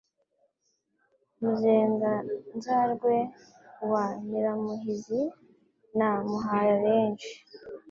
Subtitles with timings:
[1.39, 3.15] Muzenganzarwe
[3.91, 5.21] wa Nyiramuhizi
[5.97, 7.31] na Muhaya-benshi,